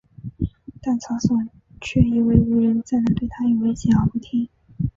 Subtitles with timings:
[0.81, 1.47] 但曹爽
[1.79, 4.49] 却以为无人再能对他有威胁而不听。